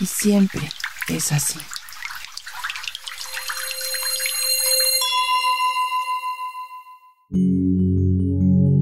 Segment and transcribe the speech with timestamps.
[0.00, 0.62] Y siempre
[1.08, 1.58] es así.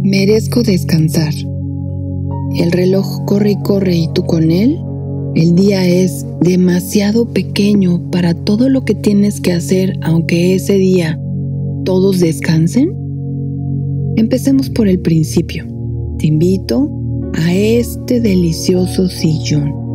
[0.04, 1.34] Merezco descansar.
[2.56, 4.78] El reloj corre y corre y tú con él.
[5.34, 11.20] El día es demasiado pequeño para todo lo que tienes que hacer aunque ese día
[11.84, 12.94] todos descansen.
[14.16, 15.66] Empecemos por el principio.
[16.18, 16.90] Te invito
[17.34, 19.87] a este delicioso sillón.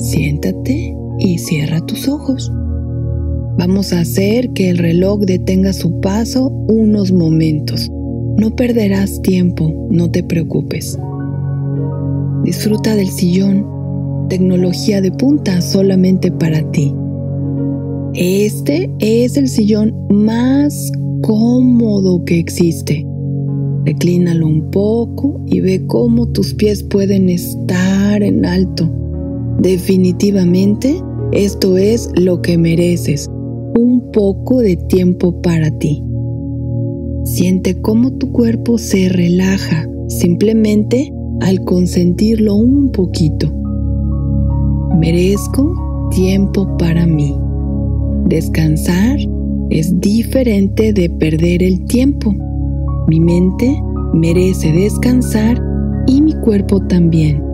[0.00, 2.50] Siéntate y cierra tus ojos.
[3.58, 7.90] Vamos a hacer que el reloj detenga su paso unos momentos.
[8.38, 10.98] No perderás tiempo, no te preocupes.
[12.44, 13.66] Disfruta del sillón,
[14.30, 16.94] tecnología de punta solamente para ti.
[18.14, 20.90] Este es el sillón más
[21.20, 23.06] cómodo que existe.
[23.84, 28.90] Reclínalo un poco y ve cómo tus pies pueden estar en alto.
[29.58, 33.28] Definitivamente, esto es lo que mereces,
[33.78, 36.02] un poco de tiempo para ti.
[37.24, 43.52] Siente cómo tu cuerpo se relaja simplemente al consentirlo un poquito.
[44.98, 47.36] Merezco tiempo para mí.
[48.26, 49.18] Descansar
[49.70, 52.34] es diferente de perder el tiempo.
[53.08, 53.80] Mi mente
[54.12, 55.62] merece descansar
[56.06, 57.49] y mi cuerpo también.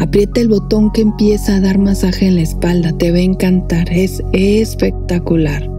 [0.00, 3.86] Aprieta el botón que empieza a dar masaje en la espalda, te va a encantar,
[3.92, 5.70] es espectacular.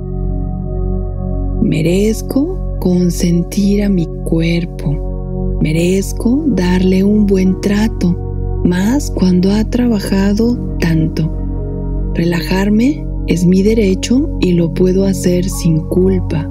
[1.64, 5.58] Merezco consentir a mi cuerpo.
[5.60, 8.16] Merezco darle un buen trato,
[8.64, 11.28] más cuando ha trabajado tanto.
[12.14, 16.48] Relajarme es mi derecho y lo puedo hacer sin culpa.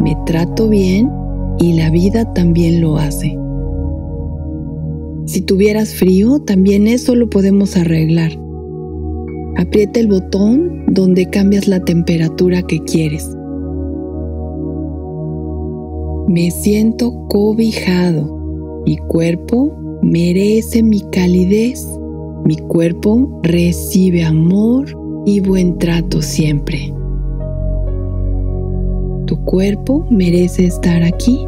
[0.00, 1.10] Me trato bien
[1.58, 3.41] y la vida también lo hace.
[5.32, 8.38] Si tuvieras frío, también eso lo podemos arreglar.
[9.56, 13.26] Aprieta el botón donde cambias la temperatura que quieres.
[16.28, 18.82] Me siento cobijado.
[18.84, 21.82] Mi cuerpo merece mi calidez.
[22.44, 24.84] Mi cuerpo recibe amor
[25.24, 26.92] y buen trato siempre.
[29.24, 31.46] Tu cuerpo merece estar aquí.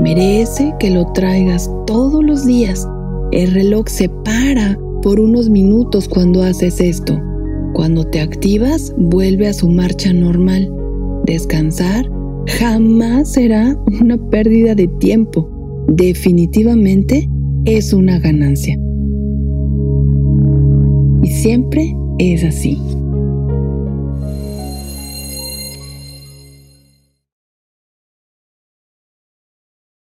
[0.00, 2.88] Merece que lo traigas todos los días.
[3.32, 7.20] El reloj se para por unos minutos cuando haces esto.
[7.74, 10.72] Cuando te activas, vuelve a su marcha normal.
[11.26, 12.10] Descansar
[12.46, 15.48] jamás será una pérdida de tiempo.
[15.88, 17.28] Definitivamente
[17.66, 18.78] es una ganancia.
[21.22, 22.78] Y siempre es así.